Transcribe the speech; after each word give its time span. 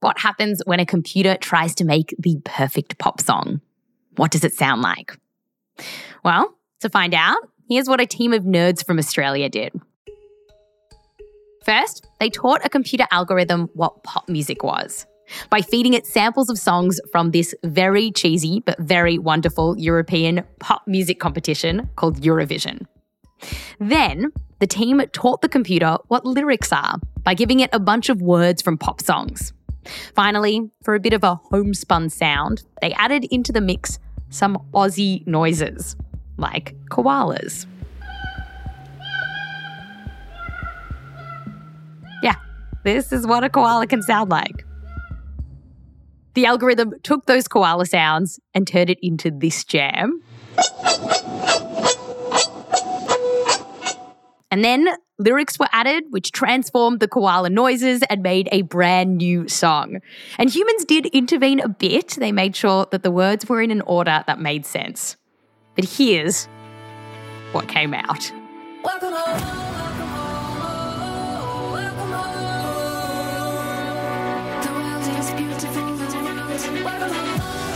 what 0.00 0.18
happens 0.18 0.62
when 0.64 0.80
a 0.80 0.86
computer 0.86 1.36
tries 1.36 1.74
to 1.76 1.84
make 1.84 2.14
the 2.18 2.40
perfect 2.44 2.98
pop 2.98 3.20
song? 3.20 3.60
What 4.16 4.30
does 4.30 4.44
it 4.44 4.54
sound 4.54 4.82
like? 4.82 5.18
Well, 6.24 6.54
to 6.80 6.88
find 6.88 7.14
out, 7.14 7.38
here's 7.68 7.88
what 7.88 8.00
a 8.00 8.06
team 8.06 8.32
of 8.32 8.42
nerds 8.42 8.84
from 8.84 8.98
Australia 8.98 9.48
did. 9.48 9.72
First, 11.64 12.06
they 12.18 12.30
taught 12.30 12.64
a 12.64 12.70
computer 12.70 13.06
algorithm 13.10 13.68
what 13.74 14.02
pop 14.02 14.28
music 14.28 14.62
was 14.62 15.06
by 15.50 15.60
feeding 15.60 15.94
it 15.94 16.06
samples 16.06 16.50
of 16.50 16.58
songs 16.58 17.00
from 17.12 17.30
this 17.30 17.54
very 17.64 18.10
cheesy 18.10 18.60
but 18.66 18.78
very 18.78 19.18
wonderful 19.18 19.78
European 19.78 20.42
pop 20.58 20.82
music 20.86 21.20
competition 21.20 21.88
called 21.96 22.20
Eurovision. 22.20 22.86
Then, 23.78 24.32
the 24.58 24.66
team 24.66 25.00
taught 25.12 25.40
the 25.40 25.48
computer 25.48 25.96
what 26.08 26.26
lyrics 26.26 26.72
are 26.72 26.98
by 27.22 27.34
giving 27.34 27.60
it 27.60 27.70
a 27.72 27.78
bunch 27.78 28.08
of 28.08 28.20
words 28.20 28.60
from 28.60 28.76
pop 28.76 29.00
songs. 29.00 29.52
Finally, 30.14 30.70
for 30.82 30.94
a 30.94 31.00
bit 31.00 31.12
of 31.12 31.24
a 31.24 31.36
homespun 31.36 32.10
sound, 32.10 32.62
they 32.82 32.92
added 32.92 33.26
into 33.30 33.52
the 33.52 33.60
mix 33.60 33.98
some 34.30 34.58
Aussie 34.72 35.26
noises, 35.26 35.96
like 36.36 36.74
koalas. 36.90 37.66
Yeah, 42.22 42.36
this 42.84 43.12
is 43.12 43.26
what 43.26 43.44
a 43.44 43.48
koala 43.48 43.86
can 43.86 44.02
sound 44.02 44.30
like. 44.30 44.64
The 46.34 46.46
algorithm 46.46 46.94
took 47.02 47.26
those 47.26 47.48
koala 47.48 47.86
sounds 47.86 48.38
and 48.54 48.66
turned 48.66 48.90
it 48.90 48.98
into 49.02 49.30
this 49.30 49.64
jam. 49.64 50.22
And 54.50 54.64
then 54.64 54.88
lyrics 55.18 55.58
were 55.58 55.68
added, 55.72 56.04
which 56.10 56.32
transformed 56.32 57.00
the 57.00 57.08
koala 57.08 57.50
noises 57.50 58.02
and 58.10 58.22
made 58.22 58.48
a 58.50 58.62
brand 58.62 59.18
new 59.18 59.46
song. 59.48 60.00
And 60.38 60.50
humans 60.50 60.84
did 60.84 61.06
intervene 61.06 61.60
a 61.60 61.68
bit. 61.68 62.16
They 62.18 62.32
made 62.32 62.56
sure 62.56 62.86
that 62.90 63.02
the 63.02 63.10
words 63.10 63.48
were 63.48 63.62
in 63.62 63.70
an 63.70 63.82
order 63.82 64.24
that 64.26 64.40
made 64.40 64.66
sense. 64.66 65.16
But 65.76 65.84
here's 65.84 66.46
what 67.52 67.68
came 67.68 67.94
out. 67.94 68.32
It's 76.52 77.69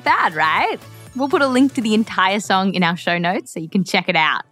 bad, 0.00 0.34
right? 0.34 0.78
We'll 1.16 1.28
put 1.28 1.42
a 1.42 1.46
link 1.46 1.74
to 1.74 1.80
the 1.80 1.94
entire 1.94 2.40
song 2.40 2.74
in 2.74 2.82
our 2.82 2.96
show 2.96 3.18
notes 3.18 3.52
so 3.52 3.60
you 3.60 3.68
can 3.68 3.84
check 3.84 4.08
it 4.08 4.16
out. 4.16 4.42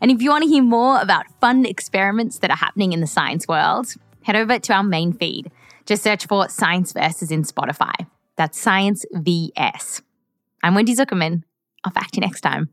And 0.00 0.10
if 0.10 0.20
you 0.22 0.30
want 0.30 0.44
to 0.44 0.48
hear 0.48 0.62
more 0.62 1.00
about 1.00 1.26
fun 1.40 1.64
experiments 1.64 2.38
that 2.38 2.50
are 2.50 2.56
happening 2.56 2.92
in 2.92 3.00
the 3.00 3.06
science 3.06 3.48
world, 3.48 3.94
head 4.22 4.36
over 4.36 4.58
to 4.58 4.72
our 4.72 4.82
main 4.82 5.12
feed. 5.12 5.50
Just 5.86 6.02
search 6.02 6.26
for 6.26 6.48
Science 6.48 6.92
Versus 6.92 7.30
in 7.30 7.42
Spotify. 7.42 7.94
That's 8.36 8.60
Science 8.60 9.04
VS. 9.12 10.02
I'm 10.62 10.74
Wendy 10.74 10.94
Zuckerman. 10.94 11.44
I'll 11.84 11.92
back 11.92 12.10
to 12.10 12.16
you 12.16 12.26
next 12.26 12.40
time. 12.40 12.68